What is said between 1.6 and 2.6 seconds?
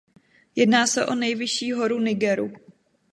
horu Nigeru.